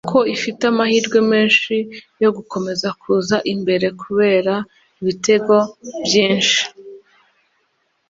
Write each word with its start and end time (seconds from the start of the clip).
bigaragara 0.03 0.25
ko 0.27 0.29
ifite 0.35 0.61
amahirwe 0.71 1.19
menshi 1.31 1.75
yo 2.23 2.29
gukomeza 2.37 2.87
kuza 3.01 3.37
imbere 3.53 3.87
kubera 4.01 4.53
ibitego 5.01 5.55
byinshi 6.05 6.61